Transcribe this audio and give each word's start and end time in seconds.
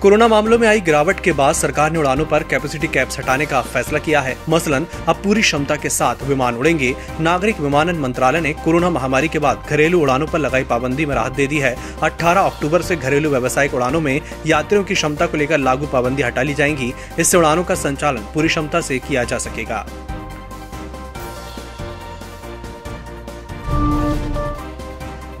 Corona 0.00 0.28
मामलों 0.28 0.58
में 0.58 0.68
आई 0.68 0.80
गिरावट 0.80 1.20
के 1.20 1.32
बाद 1.32 1.54
सरकार 1.54 1.90
ने 1.92 1.98
उड़ानों 1.98 2.24
पर 2.26 2.42
कैपेसिटी 2.42 2.88
कैप्स 2.88 3.18
हटाने 3.18 3.46
का 3.46 3.60
फैसला 3.62 3.98
किया 3.98 4.20
है। 4.20 4.36
मसलन, 4.48 4.86
अब 5.08 5.16
पूरी 5.16 5.40
क्षमता 5.40 5.76
के 5.76 5.88
साथ 5.88 6.22
विमान 6.22 6.54
उड़ेंगे। 6.54 6.94
नागरिक 7.20 7.60
विमानन 7.60 7.96
मंत्रालय 7.96 8.40
ने 8.40 8.52
कोरोना 8.52 8.90
महामारी 8.90 9.28
के 9.28 9.38
बाद 9.38 9.62
घरेलू 9.68 10.00
उड़ानों 10.00 10.26
पर 10.26 10.38
लगाई 10.38 10.64
पाबंदी 10.64 11.06
में 11.06 11.14
राहत 11.14 11.32
दे 11.32 11.46
दी 11.46 11.58
है। 11.58 11.76
18 12.02 12.40
अक्टूबर 12.40 12.82
से 12.82 12.96
घरेलू 12.96 13.30
व्यावसायिक 13.30 13.74
उड़ानों 13.74 14.00
में 14.00 14.20
यात्रियों 14.46 14.84
की 14.84 14.94
क्षमता 14.94 15.26
को 15.26 15.36
लेकर 15.36 15.58
लागू 15.58 15.86
पाबंदी 15.86 16.22
हटा 16.22 16.42
ली 16.42 16.54
जाएँगी। 16.54 16.92
इससे 17.18 17.36
उड़ानों 17.36 17.64
का 17.64 17.74
संचालन 17.74 18.20
पूरी 18.34 18.48
क्षमता 18.48 18.80
से 18.80 18.98
किया 18.98 19.24
जा 19.24 19.38
सकेगा। 19.38 19.86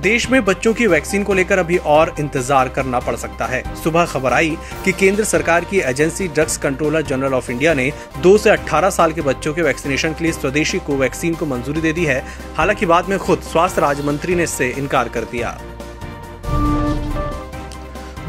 देश 0.02 0.28
में 0.30 0.44
बच्चों 0.44 0.72
की 0.74 0.86
वैक्सीन 0.86 1.24
को 1.24 1.34
लेकर 1.34 1.58
अभी 1.58 1.76
और 1.86 2.14
इंतज़ार 2.20 2.68
करना 2.68 2.98
पड़ 3.00 3.14
सकता 3.16 3.46
है। 3.46 3.62
सुबह 3.76 4.04
खबर 4.04 4.32
आई 4.32 4.56
कि 4.84 4.92
केंद्र 4.92 5.24
सरकार 5.24 5.64
की 5.64 5.80
agency 5.80 6.28
drugs 6.28 6.56
controller 6.56 7.02
general 7.02 7.34
of 7.34 7.50
India 7.50 7.74
ने 7.74 7.90
2 8.22 8.36
से 8.38 8.50
18 8.50 8.90
साल 8.90 9.12
के 9.12 9.20
बच्चों 9.20 9.52
के 9.54 9.62
वैक्सीनेशन 9.62 10.12
के 10.12 10.24
लिए 10.24 10.32
स्वदेशी 10.32 10.78
कोवैक्सीन 10.78 11.34
को 11.34 11.46
मंजूरी 11.46 11.80
दे 11.80 11.92
दी 11.92 12.04
है। 12.04 12.24
हालाँकि 12.56 12.86
बाद 12.86 13.08
में 13.08 13.18
खुद 13.18 13.42
स्वास्थ्य 13.42 13.80
राज्य 13.80 14.02
मंत्री 14.02 14.34
ने 14.34 14.42
इससे 14.42 14.68
इनकार 14.68 15.08
कर 15.08 15.24
दिया। 15.24 15.58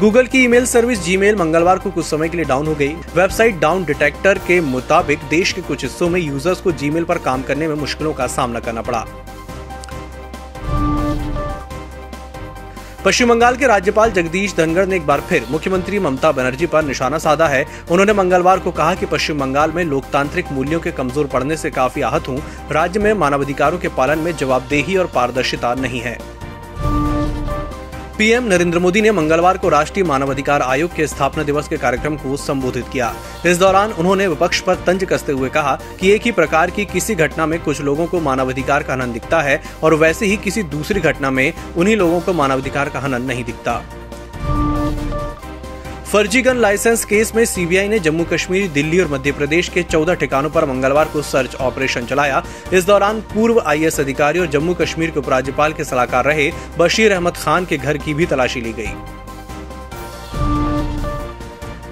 गूगल 0.00 0.26
की 0.26 0.44
ईमेल 0.44 0.66
सर्विस 0.66 1.02
जीमेल 1.02 1.36
मंगलवार 1.36 1.78
को 1.78 1.90
कुछ 1.90 2.06
समय 2.06 2.28
के 2.28 2.36
लिए 2.36 2.46
डाउन 2.46 2.66
हो 2.66 2.74
गई। 2.74 2.94
वेबसाइट 3.16 3.60
डाउन 3.60 3.84
डिटेक्टर 3.84 4.38
के 4.38 4.60
मुताबिक 4.60 5.28
देश 5.30 5.52
के 5.52 5.62
कुछ 5.62 5.82
हिस्सों 5.82 6.08
में 6.08 6.20
यूज़र्स 6.20 6.60
को 6.60 6.72
जीमेल 6.72 7.04
पर 7.04 7.18
काम 7.20 7.42
करने 7.42 7.68
में 7.68 7.74
मुश्किलों 7.74 8.12
का 8.12 8.26
सामना 8.28 8.60
करना 8.60 8.82
पड़ा। 8.82 9.06
पश्चिम 13.04 13.28
बंगाल 13.28 13.56
के 13.56 13.66
राज्यपाल 13.66 14.10
जगदीश 14.12 14.54
धनगढ़ 14.56 14.86
ने 14.86 14.96
एक 14.96 15.06
बार 15.06 15.20
फिर 15.20 15.46
मुख्यमंत्री 15.50 15.98
ममता 15.98 16.30
बनर्जी 16.32 16.66
पर 16.66 16.84
निशाना 16.84 17.18
साधा 17.18 17.46
है। 17.48 17.64
उन्होंने 17.90 18.12
मंगलवार 18.12 18.58
को 18.58 18.70
कहा 18.70 18.94
कि 18.94 19.06
पश्चिम 19.06 19.40
बंगाल 19.40 19.72
में 19.72 19.82
लोकतांत्रिक 19.84 20.52
मूल्यों 20.52 20.80
के 20.80 20.90
कमज़ोर 20.90 21.26
पड़ने 21.26 21.56
से 21.56 21.70
काफ़ी 21.70 22.02
आहत 22.02 22.28
हूँ। 22.28 22.38
राज्य 22.72 23.00
में 23.00 23.12
मानवाधिकारों 23.14 23.78
के 23.78 23.88
पालन 23.88 24.18
में 24.18 24.36
जवाबदेही 24.36 24.96
और 24.96 25.10
पारदर्शिता 25.14 25.74
नहीं 25.74 26.00
है। 26.00 26.16
पीएम 28.18 28.44
नरेंद्र 28.44 28.78
मोदी 28.78 29.00
ने 29.00 29.10
मंगलवार 29.10 29.58
को 29.58 29.68
राष्ट्रीय 29.68 30.04
मानवाधिकार 30.04 30.62
आयोग 30.62 30.94
के 30.94 31.06
स्थापना 31.06 31.42
दिवस 31.42 31.68
के 31.68 31.76
कार्यक्रम 31.76 32.16
को 32.16 32.36
संबोधित 32.36 32.88
किया। 32.92 33.12
इस 33.46 33.58
दौरान 33.58 33.92
उन्होंने 33.92 34.26
विपक्ष 34.28 34.60
पर 34.60 34.74
तंज 34.86 35.04
कसते 35.04 35.32
हुए 35.32 35.48
कहा 35.48 35.78
कि 36.00 36.10
एक 36.10 36.22
ही 36.22 36.32
प्रकार 36.32 36.70
की 36.70 36.84
किसी 36.84 37.14
घटना 37.14 37.46
में 37.46 37.58
कुछ 37.62 37.80
लोगों 37.80 38.06
को 38.06 38.20
मानवाधिकार 38.20 38.82
का 38.82 38.94
हनन 38.94 39.12
दिखता 39.12 39.40
है 39.40 39.60
और 39.82 39.94
वैसे 39.94 40.26
ही 40.26 40.36
किसी 40.36 40.62
दूसरी 40.62 41.00
घटना 41.00 41.30
में 41.30 41.52
उन्हीं 41.76 41.96
लोगों 41.96 42.20
को 42.20 42.32
मानवाधिकार 42.32 42.88
का 42.88 43.00
हनन 43.00 43.22
नहीं 43.22 43.44
दिखता। 43.44 43.82
फर्जी 46.12 46.40
गन 46.42 46.56
लाइसेंस 46.56 47.04
केस 47.04 47.34
में 47.34 47.44
सीबीआई 47.44 47.88
ने 47.88 47.98
जम्मू 47.98 48.24
कश्मीर, 48.24 48.66
दिल्ली 48.70 48.98
और 49.00 49.08
मध्य 49.08 49.32
प्रदेश 49.32 49.68
के 49.68 49.82
14 49.82 50.14
ठिकानों 50.14 50.50
पर 50.50 50.64
मंगलवार 50.64 51.08
को 51.08 51.22
सर्च 51.22 51.54
ऑपरेशन 51.54 52.06
चलाया। 52.06 52.42
इस 52.72 52.84
दौरान 52.84 53.20
पूर्व 53.20 53.60
आईएएस 53.60 54.00
अधिकारी 54.00 54.38
और 54.38 54.46
जम्मू 54.46 54.74
कश्मीर 54.74 55.10
के 55.10 55.18
उपराज्यपाल 55.18 55.72
के 55.72 55.84
सलाहकार 55.84 56.24
रहे। 56.24 56.50
बशीर 56.78 57.12
अहमद 57.12 57.36
खान 57.36 57.64
के 57.64 57.76
घर 57.76 57.98
की 57.98 58.14
भी 58.14 58.26
तलाशी 58.26 58.60
ली 58.60 58.72
गई। 58.72 58.92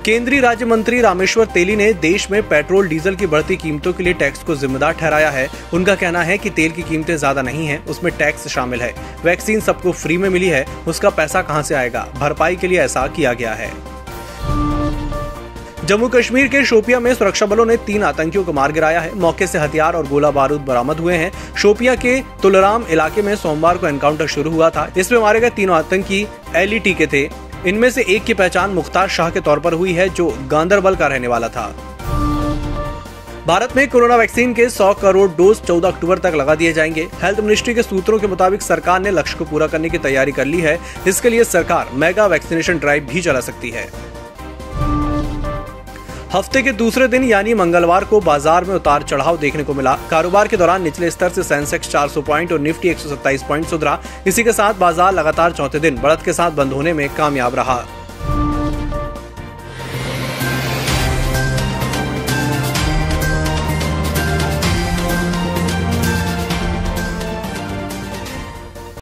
केंद्रीय 0.05 0.41
राज्य 0.41 0.65
मंत्री 0.65 1.01
रामेश्वर 1.01 1.47
तेली 1.47 1.77
ने 1.77 1.93
देश 1.93 2.31
में 2.31 2.43
पेट्रोल, 2.49 2.89
डीजल 2.89 3.15
की 3.15 3.27
बढ़ती 3.27 3.57
कीमतों 3.57 3.93
के 3.93 4.03
लिए 4.03 4.13
टैक्स 4.13 4.43
को 4.43 4.57
जिम्मेदार 4.57 4.93
ठहराया 4.93 5.31
है। 5.31 5.49
उनका 5.75 5.95
कहना 5.95 6.23
है 6.23 6.39
कि 6.39 6.51
तेल 6.51 6.71
की 6.71 6.83
कीमतें 6.83 7.17
ज़्यादा 7.17 7.43
नहीं 7.43 7.67
है, 7.67 7.79
उसमें 7.89 8.13
टैक्स 8.19 8.49
शामिल 8.49 8.83
है। 8.83 8.95
वैक्सीन 9.25 9.61
सबको 9.61 9.93
फ्री 9.93 10.17
में 10.17 10.29
मिली 10.29 10.49
है, 10.49 10.65
उसका 10.89 11.11
पैसा 11.11 11.43
कहाँ 11.43 11.63
से 11.63 11.75
आएगा? 11.75 12.07
भरपाई 12.17 12.57
के 12.57 12.67
लिए 12.67 12.81
ऐसा 12.81 13.07
किया 13.07 13.33
गया 13.33 13.55
है। 13.55 13.90
जम्मू 15.91 16.09
कश्मीर 16.09 16.49
के 16.49 16.65
शोपिया 16.65 16.99
में 17.01 17.15
सुरक्षा 17.15 17.47
बलों 17.47 17.65
ने 17.67 17.77
तीन 17.77 18.03
आतंकियों 18.03 18.45
को 18.45 18.53
मार 18.53 18.73
गिराया 18.73 19.01
है। 19.01 19.15
मौके 19.19 19.47
से 19.47 19.59
हथियार 19.59 19.95
और 19.95 20.07
गोला 20.07 20.31
बारूद 20.31 20.61
बरामद 20.61 20.97
हुए 20.97 21.15
हैं। 21.15 21.33
शोपिया 21.59 21.95
के 21.95 22.15
तुलराम 22.43 22.85
इलाके 22.91 23.23
में 23.23 23.37
सोमवार 23.37 23.79
को 23.79 23.87
एनकाउंटर 23.87 24.27
शुरू 24.27 24.51
हुआ 24.51 24.71
था। 24.71 24.89
इसमें 24.99 25.19
मारे 25.19 25.41
गए 25.41 25.51
तीनों 25.51 25.77
आतंकी 25.77 26.27
एलईटी 26.57 26.95
के 26.95 27.07
थे। 27.07 27.23
इनमें 27.67 27.91
से 27.91 28.05
एक 28.09 28.25
की 28.25 28.35
पहचान 28.35 28.71
मुख्तार 28.71 29.09
शाह 29.09 29.31
के 29.31 29.41
तौर 29.41 29.61
पर 29.61 29.73
हुई 29.73 29.93
है, 29.93 30.09
जो 30.09 30.39
गांधरबल 30.51 30.97
का 30.97 31.07
रहने 31.07 31.29
वाला 31.29 31.49
था। 31.49 31.67
भारत 33.47 33.77
में 33.77 33.89
कोरोना 33.89 34.17
वैक्सीन 34.17 34.55
के 34.55 34.69
100 34.69 34.93
करोड़ 34.95 35.31
डोज 35.31 35.61
14 35.61 35.89
अक्टूबर 35.89 36.19
तक 36.19 36.33
लगा 36.35 36.55
दिए 36.55 36.73
जाएँगे। 36.73 37.09
हेल्थ 37.23 37.41
मिनिस्ट्री 37.41 37.75
के 37.75 37.83
सूत्रों 37.83 38.19
के 38.19 38.27
मुताबिक 38.27 38.63
सरकार 38.63 39.01
ने 39.01 39.11
लक्ष्य 39.11 39.37
को 39.39 39.45
पूरा 39.45 39.67
करने 39.67 39.91
की 39.91 39.99
तैयारी 39.99 40.33
कर 40.33 40.45
ली 40.45 40.61
है। 40.61 40.79
इसके 41.07 41.31
लिए 41.31 41.45
सरकार 41.45 41.91
मेगा 41.95 42.27
वैक्सीनेशन 42.27 42.79
ड्राइव 42.79 43.09
भी 43.13 43.23
चला 43.23 43.41
सकती 43.41 43.71
है। 43.71 44.10
हफ़्ते 46.33 46.61
के 46.63 46.73
दूसरे 46.73 47.07
दिन 47.09 47.25
यानी 47.25 47.55
मंगलवार 47.55 48.05
को 48.05 48.21
बाज़ार 48.21 48.65
में 48.65 48.75
उतार 48.75 49.03
चढ़ाव 49.03 49.39
देखने 49.39 49.63
को 49.65 49.75
मिला। 49.75 49.97
कारोबार 50.11 50.49
के 50.49 50.57
दौरान 50.57 50.83
निचले 50.83 51.11
स्तर 51.11 51.29
से 51.29 51.43
सेंसेक्स 51.43 51.91
400 51.91 52.23
पॉइंट 52.23 52.53
और 52.53 52.61
निफ्टी 52.61 52.89
127 52.89 53.43
पॉइंट 53.43 53.67
सुधरा। 53.67 53.99
इसी 54.27 54.45
के 54.45 54.53
साथ 54.53 54.75
बाज़ार 54.75 55.13
लगातार 55.15 55.53
चौथे 55.53 55.81
दिन 55.81 56.01
बढ़त 56.03 56.23
के 56.25 56.33
साथ 56.33 56.51
बंद 56.51 56.73
होने 56.73 56.93
में 56.93 57.09
कामयाब 57.15 57.55
रहा। 57.55 57.85